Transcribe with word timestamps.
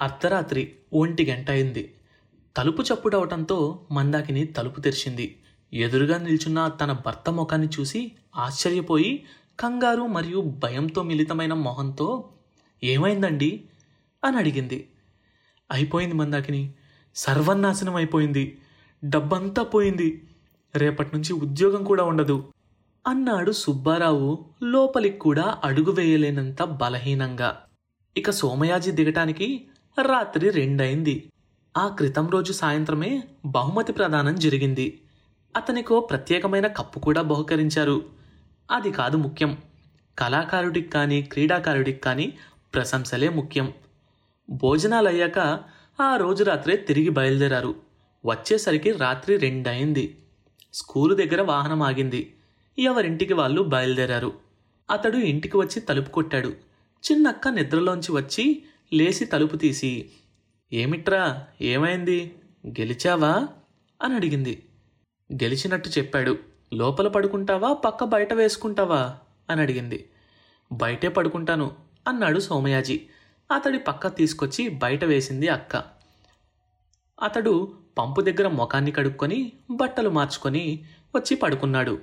అర్ధరాత్రి 0.00 0.72
ఒంటి 0.92 1.26
గంట 1.26 1.50
అయింది. 1.50 1.94
తలుపు 2.56 2.82
చప్పుడవటంతో 2.82 3.80
మందాకిని 3.90 4.44
తలుపు 4.44 4.80
తెరిచింది. 4.80 5.36
ఎదురుగా 5.72 6.18
నిల్చున్న 6.18 6.68
తన 6.68 6.92
భర్త 6.92 7.30
ముఖాన్ని 7.30 7.68
చూసి 7.80 8.12
ఆశ్చర్యపోయి 8.36 9.24
కంగారు 9.60 10.02
మరియు 10.02 10.40
భయంతో 10.40 11.02
మిళితమైన 11.02 11.52
మొహంతో 11.52 12.28
ఏమైందండి? 12.84 13.64
అని 14.24 14.36
అడిగింది. 14.36 14.88
అయిపోయింది 15.72 16.14
మందాకిని. 16.14 16.74
సర్వనాశనం 17.14 17.94
అయిపోయింది. 17.94 18.58
డబ్బంతా 19.04 19.62
పోయింది. 19.62 20.22
రేపటి 20.76 21.10
నుంచి 21.14 21.32
ఉద్యోగం 21.32 21.84
కూడా 21.84 22.04
ఉండదు. 22.04 22.52
అన్నాడు 23.06 23.52
సుబ్బారావు 23.52 24.44
లోపలికి 24.62 25.18
కూడా 25.18 25.58
అడుగు 25.64 25.90
వేయలేనంత 25.92 26.62
బలహీనంగా. 26.62 27.62
ఇక 28.16 28.30
సోమయాజి 28.30 28.90
దిగటానికి 28.90 29.66
రాత్రి 29.98 30.50
రెండయింది 30.50 31.32
ఆ 31.76 31.88
క్రితం 31.88 32.30
రోజు 32.30 32.52
సాయంత్రమే 32.52 33.22
బహుమతి 33.46 33.92
ప్రదానం 33.92 34.38
జరిగింది. 34.38 35.00
అతనికో 35.56 36.00
ప్రత్యేకమైన 36.00 36.66
కప్పు 36.66 37.00
కూడా 37.00 37.22
బహుకరించారు. 37.22 38.04
అది 38.70 38.92
కాదు 38.92 39.16
ముఖ్యం. 39.16 39.58
కళాకారుడికి 40.18 40.88
కానీ 40.88 41.22
క్రీడాకారుడికి 41.22 42.00
కానీ 42.00 42.38
ప్రశంసలే 42.74 43.28
ముఖ్యం. 43.28 43.72
భోజనాలు 44.50 45.08
అయ్యాక 45.08 45.38
ఆ 46.00 46.16
రోజు 46.16 46.44
రాత్రే 46.44 46.76
తిరిగి 46.76 47.08
బయలుదేరారు. 47.08 47.74
వచ్చేసరికి 48.26 48.90
రాత్రి 48.92 49.36
రెండయింది 49.36 50.18
స్కూలు 50.74 51.14
దగ్గర 51.14 51.42
వాహనం 51.42 51.82
ఆగింది. 51.82 52.34
ఎవరింటికి 52.78 53.34
వాళ్ళు 53.34 53.62
బయలుదేరారు. 53.62 54.32
అతడు 54.90 55.16
ఇంటికి 55.16 55.56
వచ్చి 55.56 55.80
తలుపు 55.80 56.10
కొట్టాడు. 56.10 56.48
చిన్నక్క 57.12 57.48
నిద్రలోంచి 57.48 58.12
వచ్చి 58.12 58.62
లేచి 58.92 59.24
తలుపు 59.24 59.56
తీసి 59.56 60.10
ఏమిట్రా 60.72 61.46
ఏమైంది? 61.60 62.34
గెలిచావా? 62.66 63.48
అని 64.02 64.14
అడిగింది. 64.14 64.62
గెలిచినట్టు 65.32 65.88
చెప్పాడు. 65.88 66.38
లోపల 66.74 67.08
పడుకుంటావా? 67.08 67.72
పక్క 67.72 68.04
బయట 68.04 68.32
వేసుకుంటావా? 68.32 69.18
అని 69.50 69.60
అడిగింది. 69.60 70.08
బయటే 70.72 71.08
పడుకుంటాను 71.08 71.70
అన్నాడు 72.08 72.40
సోమయాజీ. 72.40 73.00
అతడి 73.54 73.78
పక్క 73.78 74.16
తీసుకొచ్చి 74.16 74.68
బయట 74.68 75.04
వేసింది 75.04 75.48
అక్క. 75.48 75.76
అతడు 77.22 77.74
పంపు 77.98 78.20
దగ్గర 78.20 78.48
ముఖాన్ని 78.48 78.90
కడుక్కొని 78.90 79.52
బట్టలు 79.70 80.10
మార్చుకొని 80.10 80.84
వచ్చి 81.16 81.36
పడుకున్నాడు. 81.36 81.98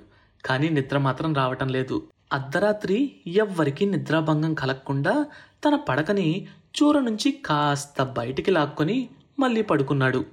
కానీ 0.46 0.70
నిద్ర 0.70 0.98
మాత్రం 0.98 1.34
రావటం 1.34 1.68
లేదు. 1.68 2.08
అర్ధరాత్రి 2.34 3.16
ఎవ్వరికీ 3.28 3.86
నిద్రాభంగం 3.86 4.54
కలగకుండా 4.54 5.26
తన 5.66 5.76
పడకని 5.76 6.48
చూర 6.78 7.00
నుంచి 7.00 7.32
కాస్త 7.32 8.04
బయటికి 8.04 8.52
లాక్కొని 8.52 9.10
మళ్ళీ 9.40 9.62
పడుకున్నాడు. 9.62 10.26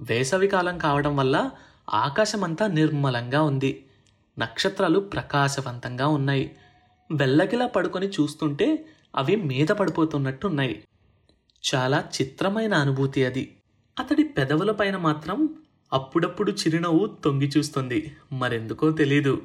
వేసవికాలం 0.00 0.78
కావడం 0.78 1.16
వల్ల 1.16 1.50
ఆకాశమంతా 1.90 2.66
నిర్మలంగా 2.66 3.42
ఉంది. 3.42 3.84
నక్షత్రాలు 4.38 5.00
ప్రకాశవంతంగా 5.00 6.06
ఉన్నాయి. 6.06 6.56
వెల్లకిలా 7.12 7.66
పడుకొని 7.66 8.08
చూస్తుంటే 8.08 8.84
అవి 9.16 9.36
మీద 9.36 9.66
పడిపోతున్నట్టున్నాయి. 9.66 10.84
చాలా 11.74 12.04
చిత్రమైన 12.20 12.74
అనుభూతి 12.74 13.24
అది. 13.24 13.56
అతడి 13.98 14.22
పెదవుల 14.22 14.72
పైన 14.72 14.96
మాత్రం 14.96 15.48
అప్పుడప్పుడు 15.92 16.52
చిరునవ్వు 16.52 17.06
తొంగి 17.24 17.50
చూస్తుంది. 17.56 18.16
మరెందుకో 18.32 18.90
తెలీదు. 18.90 19.42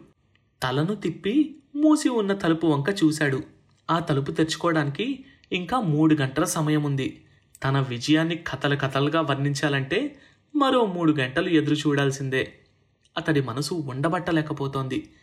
తలను 0.63 0.95
తిప్పి 0.95 1.55
మూసి 1.75 2.09
ఉన్న 2.09 2.33
తలుపు 2.33 2.67
వంక 2.67 2.85
చూశాడు. 3.03 3.43
ఆ 3.91 3.99
తలుపు 3.99 4.31
తెరుచుకోవడానికి 4.31 5.25
ఇంకా 5.51 5.79
మూడు 5.79 6.15
గంటల 6.15 6.43
సమయం 6.43 6.83
ఉంది 6.83 7.25
తన 7.63 7.79
విజయాన్ని 7.79 8.35
కథలు 8.35 8.75
కథలుగా 8.75 9.21
వర్ణించాలంటే 9.21 10.19
మరో 10.55 10.85
మూడు 10.85 11.11
గంటలు 11.11 11.49
ఎదురు 11.49 11.75
చూడాల్సిందే. 11.75 12.59
అతడి 13.17 13.41
మనసు 13.41 13.73
ఉండబట్టలేకపోతోంది. 13.73 15.13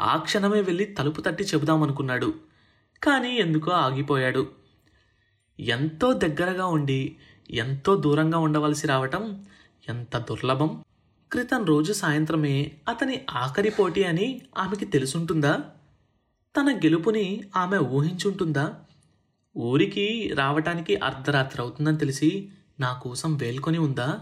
ఆ 0.00 0.16
క్షణమే 0.16 0.60
వెళ్ళి 0.60 0.84
తలుపు 0.84 1.20
తట్టి 1.20 1.44
చెబుదామనుకున్నాడు. 1.44 2.34
కానీ 3.02 3.36
ఎందుకో 3.36 3.70
ఆగిపోయాడు. 3.70 4.48
ఎంతో 5.60 6.12
దగ్గరగా 6.12 6.66
ఉండి 6.66 7.16
ఎంతో 7.50 7.96
దూరంగా 7.96 8.38
ఉండవలసి 8.38 8.86
రావటం 8.86 9.44
ఎంత 9.88 10.18
దుర్లభం? 10.18 10.84
క్రితం 11.32 11.64
రోజు 11.64 11.92
సాయంత్రమే 11.92 12.72
అతని 12.88 13.26
ఆఖరి 13.30 13.70
పోటీ 13.70 14.02
అని 14.02 14.42
ఆమెకి 14.58 14.84
తెలుసుంటుందా? 14.84 15.60
తన 16.56 16.76
గెలుపుని 16.76 17.44
ఆమె 17.56 17.78
ఊహించుంటుందా? 17.78 18.74
ఊరికి 19.56 20.34
రావటానికి 20.34 20.96
అర్ధరాత్రి 20.96 21.62
అవుతుందని 21.62 21.98
తెలిసి 21.98 22.48
నా 22.80 22.92
కోసం 22.92 23.36
వేల్కొని 23.36 23.78
ఉందా? 23.78 24.20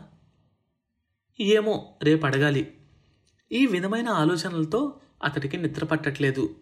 ఏమో 1.41 1.93
రేపు 2.03 2.27
అడగాలి. 2.27 2.75
ఈ 3.53 3.67
విధమైన 3.67 4.09
ఆలోచనలతో 4.09 5.01
అతడికి 5.25 5.57
నిద్ర 5.57 5.85
పట్టట్లేదు. 5.85 6.57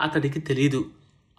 అతడికి 0.00 0.40
తెలీదు. 0.40 0.90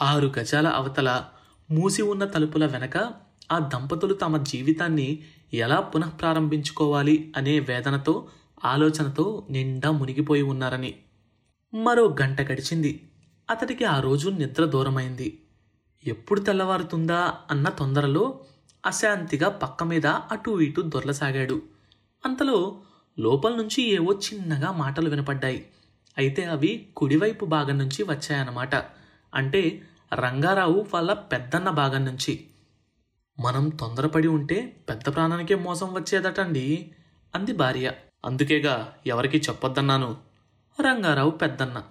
ఆరు 0.01 0.33
గజాల 0.39 0.67
అవతల 0.67 1.25
మూసి 1.71 2.01
ఉన్న 2.01 2.25
తలుపుల 2.25 2.65
వెనక 2.65 3.26
ఆ 3.51 3.59
దంపతులు 3.59 4.13
తమ 4.13 4.37
జీవితాన్ని 4.37 5.19
ఎలా 5.53 5.79
పునఃప్రారంభించుకోవాలి 5.79 7.33
అనే 7.37 7.59
వేదనతో 7.59 8.27
ఆలోచనతో 8.65 9.47
నిండా 9.49 9.91
మునిగిపోయి 9.91 10.41
ఉన్నారని. 10.41 10.95
మరో 11.73 12.15
గంట 12.21 12.41
గడిచింది. 12.41 13.09
అతడికి 13.49 13.85
ఆ 13.85 13.99
రోజు 13.99 14.29
నిద్ర 14.29 14.65
దూరమైంది. 14.65 15.41
ఎప్పుడు 16.07 16.39
తెల్లవారుతుందా 16.39 17.33
అన్న 17.51 17.69
తొందరలో 17.69 18.39
అశాంతిగా 18.85 19.49
పక్క 19.49 19.83
మీద 19.83 20.05
అటూ 20.05 20.59
ఇటూ 20.59 20.81
దొర్లసాగాడు. 20.81 21.61
అంతలో 22.25 22.77
లోపల 23.19 23.55
నుంచి 23.55 23.89
ఏవో 23.89 24.13
చిన్నగా 24.13 24.71
మాటలు 24.71 25.09
వినపడ్డాయి. 25.09 25.65
అయితే 26.17 26.43
అవి 26.43 26.87
కుడివైపు 26.97 27.45
భాగం 27.45 27.77
నుంచి 27.77 28.03
వచ్చాయన్నమాట. 28.03 28.75
అంటే 29.35 29.81
రంగారావు 30.13 30.85
వాళ్ళ 30.93 31.13
పెద్దన్న 31.13 31.69
భాగం 31.69 32.05
నుంచి. 32.05 32.47
మనం 33.39 33.69
తొందరపడి 33.69 34.27
ఉంటే 34.27 34.77
పెద్ద 34.89 35.15
ప్రాణానికే 35.15 35.55
మోసం 35.55 35.93
వచ్చేదటండి 35.93 36.91
అంది 37.35 37.53
భార్య. 37.53 37.91
అందుకేగా 38.25 38.93
ఎవరికి 39.07 39.37
చెప్పొద్దన్నాను? 39.37 40.17
రంగారావు 40.81 41.29
పెద్దన్న. 41.29 41.83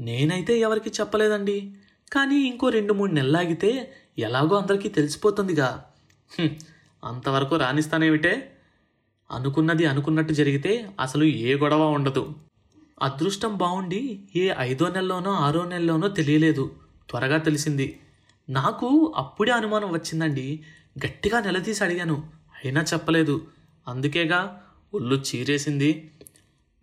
నేనైతే 0.00 0.58
ఎవరికి 0.58 0.90
చెప్పలేదండి. 0.90 1.74
కానీ 2.12 2.36
ఇంకో 2.36 2.68
రెండు 2.68 2.92
మూడు 2.92 3.12
నెలలాగితే 3.12 3.92
ఎలాగో 4.18 4.56
అందరికీ 4.56 4.88
తెలిసిపోతుందిగా. 4.88 5.84
అంతవరకు 7.04 7.56
రాణిస్తానేమిటే 7.56 8.52
అనుకున్నది 9.30 9.86
అనుకున్నట్టు 9.86 10.32
జరిగితే 10.32 10.90
అసలు 11.00 11.24
ఏ 11.24 11.54
గొడవ 11.54 11.90
ఉండదు. 11.90 12.34
అదృష్టం 13.02 13.56
బాగుండి 13.56 14.28
ఏ 14.36 14.50
ఐదో 14.58 14.88
నెలలోనో 14.88 15.30
ఆరో 15.30 15.64
నెలలోనో 15.64 16.08
తెలియలేదు. 16.08 16.70
త్వరగా 17.10 17.38
తెలిసింది. 17.38 18.00
నాకు 18.50 19.12
అప్పుడే 19.16 19.52
అనుమానం 19.52 19.92
వచ్చిందండి. 19.92 20.64
గట్టిగా 21.06 21.40
నిలదీసి 21.40 21.84
అడిగాను. 21.84 22.30
అయినా 22.64 22.82
చెప్పలేదు. 22.82 23.46
అందుకేగా 23.88 24.62
ఒళ్ళు 24.94 25.16
చీరేసింది. 25.16 26.10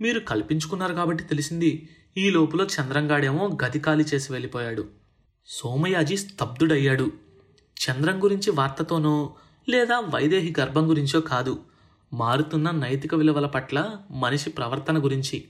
మీరు 0.01 0.19
కల్పించుకున్నారు 0.19 0.93
కాబట్టి 0.93 1.23
తెలిసింది. 1.23 1.89
ఈ 2.17 2.29
లోపల 2.29 2.61
చంద్రంగాడేమో 2.61 3.57
గది 3.65 3.79
ఖాళీ 3.79 4.03
చేసి 4.03 4.31
వెళ్ళిపోయాడు. 4.31 4.87
సోమయాజీ 5.45 6.17
స్తబ్దుడయ్యాడు. 6.17 7.11
చంద్రం 7.79 8.23
గురించి 8.23 8.51
వార్తతోనో 8.51 9.35
లేదా 9.69 9.99
వైదేహి 9.99 10.53
గర్భం 10.59 10.89
గురించో 10.89 11.21
కాదు. 11.21 11.59
మారుతున్న 12.13 12.71
నైతిక 12.71 13.15
విలువల 13.15 13.45
పట్ల 13.45 13.95
మనిషి 14.11 14.49
ప్రవర్తన 14.49 15.03
గురించి. 15.03 15.43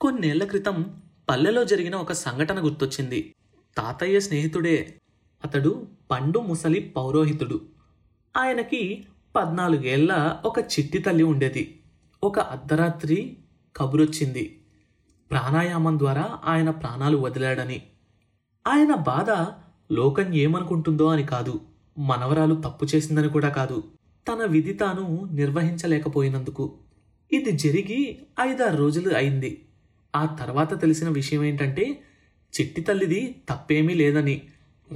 కొన్నేళ్ళ 0.00 0.44
క్రితం 0.44 1.02
పల్లెలో 1.30 1.64
జరిగిన 1.64 1.94
ఒక 1.94 2.12
సంఘటన 2.12 2.64
గుర్తొచ్చింది. 2.64 3.34
తాతయ్య 3.76 4.20
స్నేహితుడే. 4.20 4.94
అతడు 5.44 5.86
పండు 6.10 6.38
ముసలి 6.38 6.80
పౌరోహితుడు. 6.80 7.60
ఆయనకి 8.36 9.04
పద్నాలుగేళ్ళ 9.36 10.36
ఒక 10.44 10.58
చిట్టి 10.58 10.98
తల్లి 10.98 11.24
ఉండేది. 11.24 11.80
ఒక 12.24 12.38
అర్ధరాత్రి 12.38 13.36
కబురొచ్చింది. 13.76 14.60
ప్రాణాయామం 15.30 15.98
ద్వారా 15.98 16.38
ఆయన 16.44 16.70
ప్రాణాలు 16.70 17.16
వదిలాడని. 17.16 17.82
ఆయన 18.66 18.94
బాధ 18.94 19.30
లోకం 19.92 20.34
ఏమనుకుంటుందో 20.34 21.06
అని 21.06 21.26
కాదు. 21.26 21.60
మనవరాలు 21.98 22.54
తప్పు 22.54 22.86
చేసిందని 22.94 23.28
కూడా 23.28 23.48
కాదు. 23.48 23.84
తన 24.28 24.46
విధి 24.46 24.72
తాను 24.72 25.28
నిర్వహించలేకపోయినందుకు. 25.32 26.74
ఇది 27.32 27.52
జరిగి 27.52 28.18
ఐదారు 28.40 28.76
రోజులు 28.76 29.14
అయింది. 29.14 29.68
ఆ 30.16 30.24
తర్వాత 30.26 30.80
తెలిసిన 30.80 31.08
విషయం 31.08 31.44
ఏంటంటే 31.44 32.02
చిట్టి 32.60 32.80
తల్లిది 32.80 33.36
తప్పేమీ 33.48 33.94
లేదని. 33.94 34.42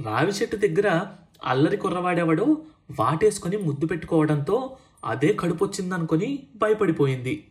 రావి 0.05 0.31
చెట్టు 0.31 0.55
దగ్గర 0.55 1.05
అల్లరి 1.45 1.77
కుర్రవాడెవడో 1.77 2.61
వాటేసుకొని 2.99 3.57
ముద్దు 3.57 3.85
పెట్టుకోవడంతో 3.85 4.77
అదే 5.05 5.33
కడుపొచ్చిందనుకొని 5.33 6.47
భయపడిపోయింది. 6.55 7.47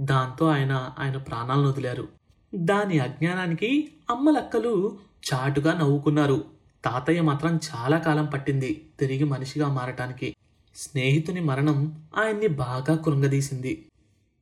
దాంతో 0.00 0.46
ఆయన 0.46 0.92
ఆయన 0.98 1.16
ప్రాణాలను 1.16 1.68
వదిలారు. 1.68 2.08
దాని 2.54 2.98
అజ్ఞానానికి 2.98 3.88
అమ్మలక్కలు 4.10 4.98
చాటుగా 5.34 5.78
నవ్వుకున్నారు. 5.78 6.44
తాతయ్య 6.84 7.20
మాత్రం 7.20 7.56
చాలా 7.56 7.98
కాలం 7.98 8.24
పట్టింది 8.24 8.86
తిరిగి 9.00 9.24
మనిషిగా 9.24 9.68
మారటానికి. 9.68 10.34
స్నేహితుని 10.76 11.40
మరణం 11.40 12.02
ఆయన్ని 12.16 12.46
బాగా 12.46 12.96
కృంగదీసింది. 12.96 13.86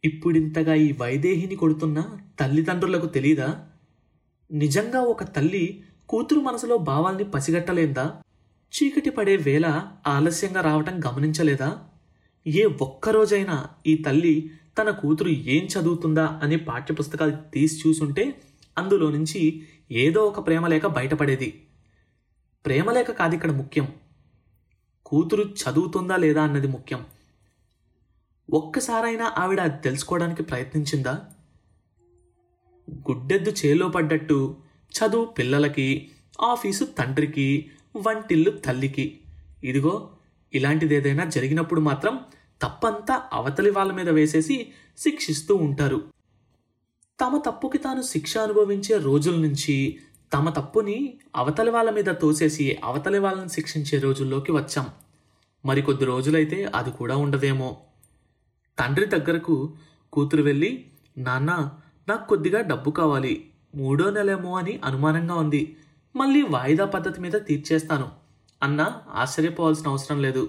ఇప్పుడింతగా 0.05 0.75
ఈ 0.75 0.93
వైదేహిని 0.93 1.57
కొడుతున్న 1.57 2.05
తల్లిదండ్రులకు 2.41 3.07
తెలీదా? 3.07 3.67
నిజంగా 4.53 5.01
ఒక 5.01 5.25
తల్లి 5.25 5.85
కూతురు 6.09 6.41
మనసులో 6.41 6.77
భావాల్ని 6.77 7.25
పసిగట్టలేందా? 7.25 8.23
చీకటి 8.73 9.11
పడే 9.11 9.37
వేళ 9.37 9.89
ఆలస్యంగా 10.07 10.61
రావటం 10.61 11.01
గమనించలేదా? 11.05 11.83
ఏ 12.47 12.65
ఒక్కరోజైనా 12.65 13.69
ఈ 13.87 13.97
తల్లి 13.97 14.51
తన 14.79 14.91
కూతురు 14.91 15.29
ఏం 15.29 15.65
చదువుతుందా 15.65 16.41
అనే 16.43 16.57
పాఠ్యపుస్తకాలు 16.57 17.37
తీసి 17.55 17.89
చూసుంటే 17.89 18.41
అందులో 18.79 19.11
నుంచి 19.11 19.67
ఏదో 19.91 20.25
ఒక 20.25 20.47
ప్రేమలేఖ 20.47 20.87
బయటపడేది. 20.87 21.63
ప్రేమలేఖ 22.67 23.07
కాదు 23.07 23.35
ఇక్కడ 23.35 23.51
ముఖ్యం. 23.51 23.89
కూతురు 25.07 25.43
చదువుతుందా 25.43 26.17
లేదా 26.17 26.43
అన్నది 26.43 26.67
ముఖ్యం. 26.67 27.07
ఒక్కసారైనా 28.53 29.33
ఆవిడ 29.39 29.61
అది 29.61 29.83
తెలుసుకోవడానికి 29.83 30.43
ప్రయత్నించిందా? 30.43 31.21
గుడ్డెద్దు 32.91 33.53
చేలో 33.67 33.89
పడ్డట్టు. 33.89 34.57
చదువు 34.91 35.25
పిల్లలకి 35.25 36.11
ఆఫీసు 36.41 36.85
తండ్రికి 36.85 37.71
వంటిల్లు 37.97 38.51
తల్లికి. 38.51 39.19
ఇదిగో 39.65 40.09
ఇలాంటిదేదైనా 40.55 41.25
జరిగినప్పుడు 41.25 41.81
మాత్రం 41.81 42.21
తప్పంతా 42.63 43.23
అవతలి 43.33 43.71
వాళ్ళ 43.71 43.93
మీద 43.93 44.09
వేసేసి 44.09 44.73
శిక్షిస్తూ 44.99 45.55
ఉంటారు. 45.57 46.05
తమ 47.21 47.43
తప్పుకి 47.47 47.79
తాను 47.79 48.03
శిక్ష 48.03 48.39
అనుభవించే 48.39 48.99
రోజుల 48.99 49.35
నుంచి 49.35 49.99
తమ 50.33 50.51
తప్పుని 50.51 51.15
అవతలి 51.37 51.71
వాళ్ళ 51.71 51.91
మీద 51.91 52.05
తోసేసి 52.05 52.79
అవతలి 52.85 53.19
వాళ్ళని 53.19 53.49
శిక్షించే 53.49 53.99
రోజుల్లోకి 53.99 54.53
వచ్చాం. 54.53 54.87
మరికొద్ది 55.65 56.05
రోజులైతే 56.05 56.71
అది 56.75 56.91
కూడా 56.91 57.17
ఉండదేమో. 57.17 57.77
తండ్రి 58.79 59.07
దగ్గరకు 59.07 59.73
కూతురు 60.13 60.43
వెళ్ళి 60.43 60.85
నాన్న 61.19 61.71
నాకు 62.09 62.29
కొద్దిగా 62.29 62.61
డబ్బు 62.61 62.91
కావాలి. 62.91 63.51
మూడో 63.75 64.11
నెలేమో 64.11 64.59
అని 64.59 64.81
అనుమానంగా 64.85 65.35
ఉంది. 65.35 65.77
మళ్ళీ 66.17 66.43
వాయిదా 66.43 66.85
పద్ధతి 66.85 67.21
మీద 67.21 67.33
తీర్చేస్తాను. 67.33 68.09
అన్న 68.63 68.93
ఆశ్చర్యపోవాల్సిన 69.15 69.89
అవసరం 69.89 70.23
లేదు. 70.23 70.49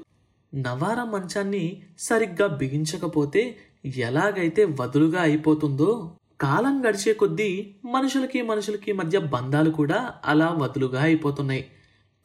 నవారా 0.55 1.03
మంచాన్ని 1.03 1.81
సరిగ్గా 1.99 2.47
బిగించకపోతే 2.47 3.57
ఎలాగైతే 3.85 4.65
వదులుగా 4.65 5.21
అయిపోతుందో 5.21 6.15
కాలం 6.41 6.85
గడిచే 6.89 7.13
కొద్దీ 7.13 7.75
మనుషులకి 7.85 8.41
మనుషులకి 8.41 8.91
మధ్య 8.91 9.19
బంధాలు 9.19 9.69
కూడా 9.71 10.13
అలా 10.25 10.47
వదులుగా 10.47 11.01
అయిపోతున్నాయి. 11.01 11.65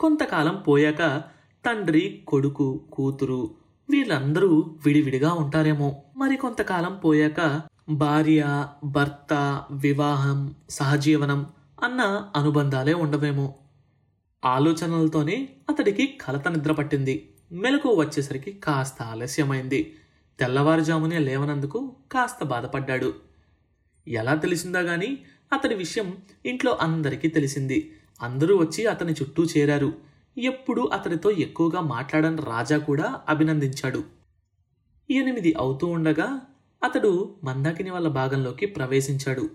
కొంతకాలం 0.00 0.56
పోయాక 0.69 1.22
తండ్రి 1.67 2.22
కొడుకు 2.29 2.84
కూతురు 2.93 3.50
వీళ్ళందరూ 3.90 4.76
విడివిడిగా 4.87 5.32
ఉంటారేమో. 5.32 6.02
మరి 6.17 6.37
కొంతకాలం 6.37 6.96
పోయాక 7.05 7.62
భార్య 7.88 8.69
భర్త 8.85 9.65
వివాహం 9.71 10.55
సహజీవనం 10.71 11.47
అన్న 11.83 12.31
అనుబంధాలే 12.37 12.94
ఉండవేమో. 12.94 13.55
ఆలోచనలతోనే 14.44 15.49
అతడికి 15.71 16.06
కలత 16.06 16.49
నిద్ర 16.49 16.73
పట్టింది. 16.73 17.35
మెలకు 17.53 17.88
వచ్చేసరికి 17.88 18.53
కాస్త 18.53 19.03
ఆలస్యమైంది. 19.03 19.94
తెల్లవారుజామునే 20.41 21.19
లేవనందుకు 21.19 21.97
కాస్త 22.12 22.44
బాధపడ్డాడు. 22.44 23.15
ఎలా 24.09 24.35
తెలిసిందా 24.35 24.81
గాని 24.81 25.19
అతడి 25.53 25.75
విషయం 25.75 26.17
ఇంట్లో 26.47 26.79
అందరికీ 26.81 27.29
తెలిసింది. 27.29 27.93
అందరూ 28.23 28.56
వచ్చి 28.56 28.87
అతని 28.87 29.12
చుట్టూ 29.12 29.44
చేరారు. 29.44 29.93
ఎప్పుడు 30.39 30.82
అతడితో 30.82 31.31
ఎక్కువగా 31.31 31.81
మాట్లాడని 31.81 32.37
రాజా 32.37 32.79
కూడా 32.79 33.21
అభినందించాడు. 33.29 34.05
ఎనిమిది 35.11 35.55
అవుతూ 35.59 35.87
ఉండగా 35.87 36.41
అతడు 36.87 37.35
మందాకిని 37.44 37.91
వాళ్ళ 37.91 38.09
భాగంలోకి 38.09 38.67
ప్రవేశించాడు. 38.67 39.50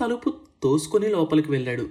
తలుపు 0.00 0.34
తోసుకుని 0.62 1.08
లోపలికి 1.08 1.50
వెళ్ళాడు. 1.50 1.88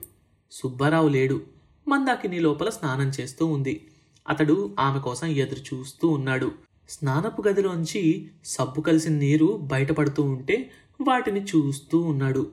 సుబ్బారావు 0.51 1.09
లేడు. 1.09 1.41
మందాకిని 1.87 2.39
లోపల 2.39 2.69
స్నానం 2.69 3.09
చేస్తూ 3.09 3.45
ఉంది. 3.45 3.87
అతడు 4.29 4.75
ఆమె 4.79 4.99
కోసం 4.99 5.27
ఎదురు 5.27 5.59
చూస్తూ 5.59 6.07
ఉన్నాడు. 6.07 6.51
స్నానపు 6.89 7.47
గదిలోంచి 7.47 8.31
సబ్బు 8.45 8.81
కలిసిన 8.81 9.13
నీరు 9.13 9.59
బయటపడుతూ 9.61 10.23
ఉంటే 10.23 10.71
వాటిని 11.01 11.43
చూస్తూ 11.43 11.99
ఉన్నాడు. 12.01 12.51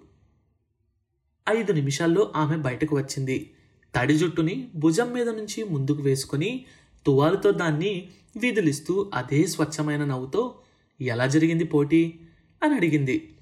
ఐదు 1.49 1.73
నిమిషాల్లో 1.73 2.33
ఆమె 2.37 2.57
బయటకు 2.57 2.97
వచ్చింది. 2.97 3.51
తడి 3.95 4.19
జుట్టుని 4.19 4.69
భుజం 4.77 5.13
మీద 5.13 5.29
నుంచి 5.29 5.65
ముందుకు 5.65 6.03
వేసుకొని 6.03 6.65
తువాలుతో 7.07 7.51
దాన్ని 7.51 8.09
విదిలిస్తూ 8.37 9.11
అదే 9.15 9.47
స్వచ్ఛమైన 9.47 10.05
నవ్వుతో 10.05 10.55
ఎలా 11.01 11.27
జరిగింది 11.27 11.65
పోటీ? 11.65 12.21
అని 12.63 12.75
అడిగింది. 12.75 13.37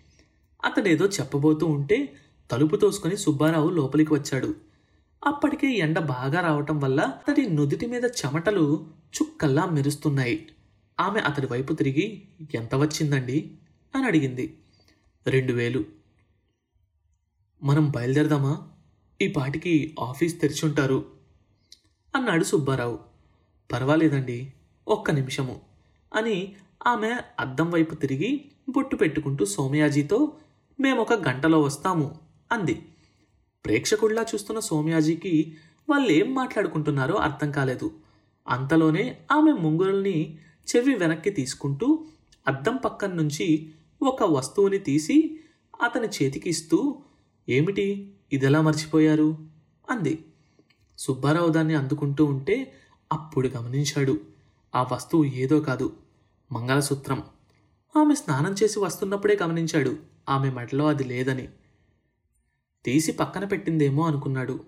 అతడేదో 0.64 1.06
చెప్పబోతూ 1.06 1.66
ఉంటే 1.66 2.16
తలుపు 2.50 2.76
తోసుకొని 2.76 3.16
సుబ్బారావు 3.16 3.70
లోపలికి 3.70 4.14
వచ్చాడు. 4.14 4.54
అప్పటికే 5.26 5.66
ఎండ 5.66 5.98
బాగా 5.98 6.40
రావటం 6.40 6.80
వల్ల 6.80 7.00
అతడి 7.00 7.48
నుదుటి 7.48 7.86
మీద 7.86 8.04
చెమటలు 8.04 8.86
చుక్కల్లా 9.16 9.66
మెరుస్తున్నాయి. 9.66 10.48
ఆమె 11.00 11.20
అతడి 11.20 11.46
వైపు 11.46 11.72
తిరిగి 11.72 12.22
ఎంత 12.54 12.74
వచ్చిందండి? 12.74 13.50
అని 13.94 14.06
అడిగింది. 14.06 14.58
రెండు 15.26 15.52
వేలు. 15.52 15.84
మనం 17.62 17.90
బయలుదేరదామా? 17.90 18.68
ఈ 19.22 19.28
పాటికి 19.28 19.94
ఆఫీస్ 20.00 20.40
తెరిచుంటారు. 20.40 21.04
అన్నాడు 22.16 22.44
సుబ్బారావు. 22.44 22.98
పర్వాలేదండి 23.72 24.52
ఒక్క 24.88 25.10
నిమిషము 25.10 25.60
అని 26.14 26.56
ఆమె 26.86 27.16
అద్దం 27.40 27.70
వైపు 27.70 27.94
తిరిగి 27.94 28.44
బొట్టు 28.68 28.96
పెట్టుకుంటూ 28.96 29.44
సోమయాజీతో 29.44 30.32
మేమొక 30.80 31.12
గంటలో 31.12 31.60
వస్తాము 31.60 32.18
అంది. 32.52 32.82
ప్రేక్షకుడిలా 33.64 34.22
చూస్తున్న 34.22 34.60
సోమయాజీకి 34.60 35.56
వాళ్ళేం 35.88 36.34
మాట్లాడుకుంటున్నారో 36.34 37.14
అర్థం 37.14 37.50
కాలేదు. 37.50 37.90
అంతలోనే 38.48 39.18
ఆమె 39.32 39.52
ముంగురుల్ని 39.52 40.38
చెవి 40.76 40.94
వెనక్కి 40.94 41.30
తీసుకుంటూ 41.30 42.04
అద్దం 42.48 42.76
పక్కన 42.76 43.12
నుంచి 43.12 43.72
ఒక 44.02 44.22
వస్తువుని 44.22 44.78
తీసి 44.78 45.40
అతని 45.82 46.08
చేతికి 46.08 46.50
ఇస్తూ 46.50 47.02
ఏమిటి? 47.48 48.12
ఇదెలా 48.32 48.60
మర్చిపోయారు? 48.60 49.38
అంది. 49.90 50.24
సుబ్బారావు 50.98 51.48
దాన్ని 51.48 51.74
అందుకుంటూ 51.74 52.24
ఉంటే 52.24 52.72
అప్పుడు 53.12 53.48
గమనించాడు. 53.48 54.20
ఆ 54.74 54.86
వస్తువు 54.92 55.24
ఏదో 55.24 55.60
కాదు. 55.60 55.92
మంగళసూత్రం. 56.52 57.22
ఆమె 57.96 58.14
స్నానం 58.14 58.54
చేసి 58.62 58.78
వస్తున్నప్పుడే 58.78 59.38
గమనించాడు. 59.42 59.96
ఆమె 60.28 60.50
మెడలో 60.50 60.88
అది 60.88 61.04
లేదని. 61.04 61.48
తీసి 62.84 63.12
పక్కన 63.12 63.44
పెట్టిందేమో 63.44 64.06
అనుకున్నాడు. 64.06 64.64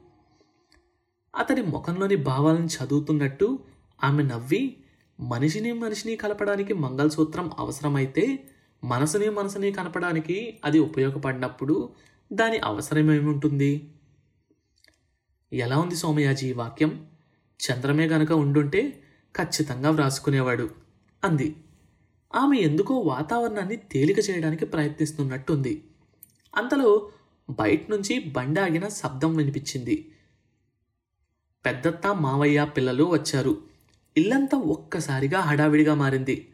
అతని 1.37 1.63
ముఖంలోని 1.63 2.17
భావాలను 2.17 2.67
చదువుతున్నట్టు 2.67 3.59
ఆమె 4.05 4.23
నవ్వి 4.23 4.77
మనిషిని 5.21 5.73
మనిషిని 5.73 6.17
కలపడానికి 6.17 6.75
మంగళసూత్రం 6.75 7.51
అవసరమైతే 7.59 8.49
మనసుని 8.85 9.31
మనసుని 9.31 9.73
కలపడానికి 9.73 10.61
అది 10.65 10.79
ఉపయోగపడినప్పుడు 10.79 11.95
దాని 12.33 12.59
అవసరమేముంటుంది? 12.59 13.95
ఎలా 15.53 15.79
ఉంది 15.79 15.97
సోమయాజీ 15.97 16.49
ఈ 16.49 16.53
వాక్యం? 16.53 17.07
చంద్రమే 17.59 18.07
గనక 18.07 18.33
ఉండుంటే 18.33 19.03
ఖచ్చితంగా 19.37 19.91
వ్రాసుకునేవాడు 19.91 20.71
అంది. 21.25 21.57
ఆమె 22.35 22.59
ఎందుకో 22.59 22.95
వాతావరణాన్ని 22.95 23.77
తేలిక 23.77 24.31
చేయడానికి 24.31 24.67
ప్రయత్నిస్తున్నట్టుంది. 24.67 25.85
అంతలో 26.57 27.11
బయట 27.51 27.91
నుంచి 27.91 28.19
బండాగిన 28.19 28.89
శబ్దం 28.89 29.37
వినిపించింది. 29.37 30.13
పెద్దత్త 31.67 32.07
మావయ్య 32.07 32.67
పిల్లలు 32.77 33.05
వచ్చారు. 33.05 33.63
ఇల్లంతా 34.17 34.59
ఒక్కసారిగా 34.59 35.41
హడావిడిగా 35.41 35.95
మారింది. 35.95 36.49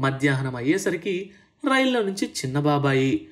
మధ్యాహ్నం 0.00 0.56
అయ్యేసరికి 0.56 1.30
రైల్లో 1.70 2.02
నుంచి 2.02 2.26
చిన్న 2.26 2.60
బాబాయి 2.60 3.28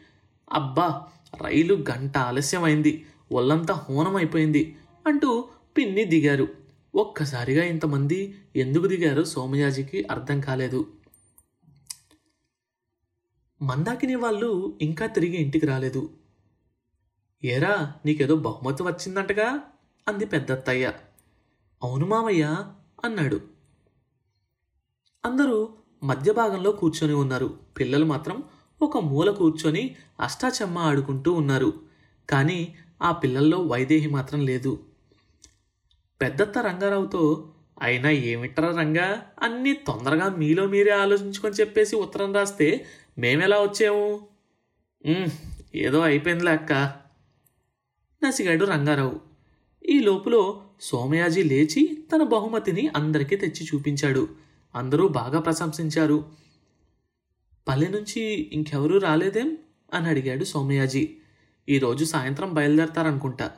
అబ్బా 0.53 1.07
రైలు 1.43 1.75
గంట 1.75 2.19
ఆలస్యమైంది 2.19 3.07
ఒళ్ళంతా 3.33 3.75
హోనం 3.75 4.17
అయిపోయింది 4.17 4.77
అంటూ 5.07 5.45
పిన్ని 5.77 6.05
దిగారు. 6.05 6.49
ఒక్కసారిగా 6.95 7.65
ఇంతమంది 7.65 8.35
ఎందుకు 8.57 8.87
దిగారో 8.87 9.25
సోమయాజికి 9.25 10.07
అర్థం 10.11 10.41
కాలేదు. 10.41 10.87
మందాకిని 13.63 14.15
వాళ్ళు 14.15 14.79
ఇంకా 14.83 15.07
తిరిగి 15.07 15.37
ఇంటికి 15.37 15.67
రాలేదు. 15.67 16.11
ఏరా 17.45 17.93
నీకేదో 18.07 18.37
బహుమతి 18.37 18.83
వచ్చిందంటగా? 18.83 19.61
అంది 20.09 20.27
పెద్దత్తయ్య. 20.27 20.93
అవును 21.83 22.07
మామయ్య 22.07 22.65
అన్నాడు. 23.05 23.41
అందరూ 25.25 25.69
మధ్య 26.03 26.33
భాగంలో 26.33 26.73
కూర్చొని 26.73 27.15
ఉన్నారు. 27.15 27.59
పిల్లలు 27.81 28.05
మాత్రం 28.05 28.43
ఒక 28.83 28.99
మూల 28.99 29.31
కూర్చొని 29.31 29.97
అష్టాచెమ్మ 30.21 30.79
ఆడుకుంటూ 30.79 31.33
ఉన్నారు. 31.33 31.81
కానీ 32.31 32.75
ఆ 33.03 33.13
పిల్లల్లో 33.13 33.59
వైదేహి 33.59 34.07
మాత్రం 34.07 34.41
లేదు. 34.41 34.81
పెద్దత్త 36.23 36.59
రంగారావుతో 36.59 37.53
అయినా 37.83 38.11
ఏమిట్రా 38.11 38.71
రంగా? 38.71 39.27
అన్నీ 39.43 39.73
తొందరగా 39.73 40.29
మీలో 40.29 40.67
మీరే 40.67 40.91
ఆలోచించుకొని 40.91 41.55
చెప్పేసి 41.55 41.97
ఉత్తరం 41.97 42.35
రాస్తే 42.35 42.87
మేమెలా 43.19 43.57
వచ్చాము? 43.57 44.29
ఏదో 45.75 46.01
అయిపోయిందిలే 46.01 46.53
అక్క. 46.53 46.73
నసిగాడు 48.25 48.65
రంగారావు. 48.65 49.21
ఈ 49.89 49.99
లోపులో 49.99 50.67
సోమయాజీ 50.81 51.43
లేచి 51.43 52.05
తన 52.15 52.23
బహుమతిని 52.23 52.89
అందరికీ 52.89 53.37
తెచ్చి 53.37 53.67
చూపించాడు. 53.67 54.29
అందరూ 54.75 55.09
బాగా 55.09 55.41
ప్రశంసించారు. 55.41 56.33
పల్లె 57.69 57.89
నుంచి 57.89 58.21
ఇంకెవరూ 58.53 58.99
రాలేదేం? 58.99 59.59
అని 59.95 60.09
అడిగాడు 60.09 60.45
సోమయాజీ. 60.45 61.17
ఈరోజు 61.69 62.05
సాయంత్రం 62.05 62.55
బయలుదేరతారనుకుంటా. 62.55 63.51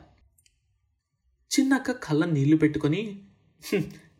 చిన్నక్క 1.59 1.91
కళ్ళ 1.91 2.25
నీళ్ళు 2.25 2.55
పెట్టుకొని 2.55 3.19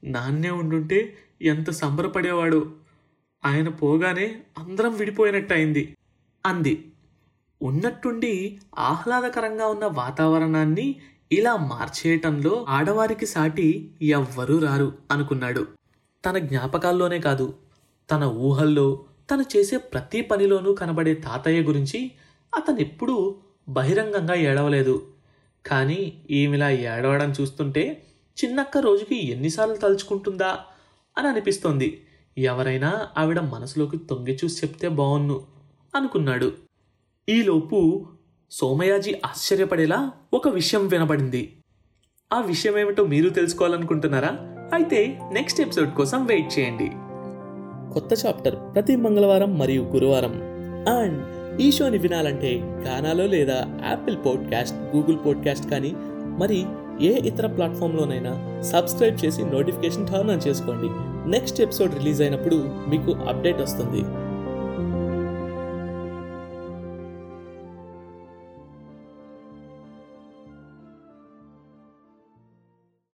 నాన్నే 0.04 0.50
ఉండుంటే 0.50 1.18
ఎంత 1.42 1.70
సంబరపడేవాడు. 1.70 2.79
ఆయన 3.46 3.70
పోగానే 3.70 4.40
అందరం 4.58 4.98
విడిపోయినట్టు 4.98 5.54
అయింది 5.54 5.98
అంది. 6.46 6.92
ఉన్నట్టుండి 7.62 8.60
ఆహ్లాదకరంగా 8.78 9.68
ఉన్న 9.68 9.86
వాతావరణాన్ని 9.86 10.96
ఇలా 11.32 11.56
మార్చేయటంలో 11.56 12.66
ఆడవారికి 12.70 13.26
సాటి 13.26 13.92
ఎవ్వరూ 14.02 14.60
రారు 14.60 14.94
అనుకున్నాడు. 15.12 15.68
తన 16.26 16.38
జ్ఞాపకాల్లోనే 16.38 17.20
కాదు 17.20 17.54
తన 18.12 18.24
ఊహల్లో 18.24 19.06
తను 19.32 19.46
చేసే 19.58 19.78
ప్రతి 19.78 20.22
పనిలోనూ 20.22 20.74
కనబడే 20.74 21.14
తాతయ్య 21.16 21.62
గురించి 21.62 22.12
అతనెప్పుడూ 22.58 23.36
బహిరంగంగా 23.70 24.34
ఏడవలేదు. 24.34 25.08
కానీ 25.66 26.22
ఈమెలా 26.30 26.70
ఏడవడం 26.70 27.34
చూస్తుంటే 27.42 28.04
చిన్నక్క 28.38 28.78
రోజుకి 28.78 29.32
ఎన్నిసార్లు 29.32 29.76
తలుచుకుంటుందా 29.76 30.60
అని 31.18 31.28
అనిపిస్తోంది. 31.28 32.04
ఎవరైనా 32.38 33.08
ఆవిడ 33.18 33.40
మనసులోకి 33.40 33.98
తొంగి 33.98 34.38
చూసి 34.46 34.66
చెప్తే 34.66 34.88
బావున్ను 34.88 35.42
అనుకున్నాడు. 35.96 36.52
ఈలోపు 37.30 38.06
సోమయాజీ 38.52 39.16
ఆశ్చర్యపడేలా 39.26 40.12
ఒక 40.34 40.48
విషయం 40.48 40.88
వినబడింది. 40.88 41.58
ఆ 42.34 42.42
విషయం 42.42 42.78
ఏమిటో 42.78 43.06
మీరు 43.06 43.30
తెలుసుకోవాలనుకుంటున్నారా? 43.30 44.38
అయితే 44.74 45.20
నెక్స్ట్ 45.32 45.62
ఎపిసోడ్ 45.62 45.90
కోసం 45.90 46.26
వెయిట్ 46.26 46.60
చేయండి. 46.60 46.92
కొత్త 47.94 48.26
చాప్టర్ 48.26 48.56
ప్రతి 48.56 48.96
మంగళవారం 48.96 49.60
మరియు 49.60 49.82
గురువారం. 49.82 50.42
అండ్ 50.90 51.40
ఈ 51.62 51.72
షోని 51.72 51.98
వినాలంటే 51.98 52.60
గానాలో 52.60 53.28
లేదా 53.28 53.80
యాపిల్ 53.88 54.18
పాడ్కాస్ట్ 54.18 54.96
గూగుల్ 54.96 55.18
పాడ్కాస్ట్ 55.26 55.70
కానీ 55.70 55.94
మరి 56.40 56.66
ఏ 57.02 57.28
ఇతర 57.28 57.48
ప్లాట్ఫామ్లోనైనా 57.48 58.62
సబ్స్క్రైబ్ 58.62 59.26
చేసి 59.26 59.44
నోటిఫికేషన్ 59.44 60.08
టర్న్ 60.08 60.32
ఆన్ 60.32 60.48
చేసుకోండి. 60.48 61.09
నెక్స్ట్ 61.28 61.62
ఎపిసోడ్ 61.62 61.96
రిలీజ్ 61.96 62.22
అయినప్పుడు 62.22 62.56
మీకు 62.90 63.12
అప్డేట్ 63.12 63.62
వస్తుంది. 63.62 64.02